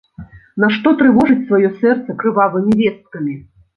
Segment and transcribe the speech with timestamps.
[0.61, 3.37] Нашто трывожыць сваё сэрца крывавымі весткамі.